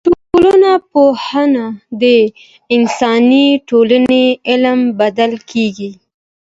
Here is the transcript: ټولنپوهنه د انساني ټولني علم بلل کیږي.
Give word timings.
ټولنپوهنه 0.33 1.65
د 2.01 2.03
انساني 2.75 3.47
ټولني 3.69 4.25
علم 4.49 4.79
بلل 4.99 5.33
کیږي. 5.51 5.91